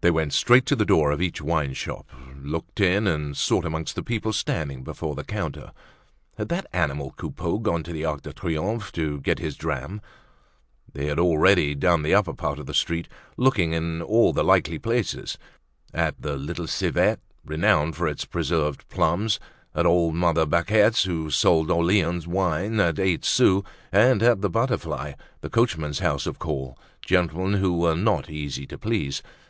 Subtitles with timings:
[0.00, 2.06] They went straight to the door of each wineshop,
[2.38, 5.70] looked in and sought amongst the people standing before the counter.
[6.38, 10.00] Had that animal Coupeau gone to the Arc de Triomphe to get his dram?
[10.90, 14.42] They had already done the upper part of the street, looking in at all the
[14.42, 15.36] likely places;
[15.92, 19.38] at the "Little Civet," renowned for its preserved plums;
[19.74, 23.62] at old mother Baquet's, who sold Orleans wine at eight sous;
[23.92, 25.12] at the "Butterfly,"
[25.42, 29.22] the coachmen's house of call, gentlemen who were not easy to please.